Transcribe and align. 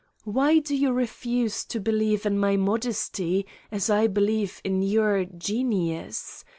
Why 0.23 0.57
do 0.57 0.75
you 0.75 0.93
refuse 0.93 1.63
to 1.65 1.79
believe 1.79 2.25
in 2.25 2.39
my 2.39 2.57
modesty, 2.57 3.45
as 3.71 3.87
I 3.87 4.07
believe 4.07 4.59
in 4.63 4.81
your... 4.81 5.25
genius. 5.25 6.43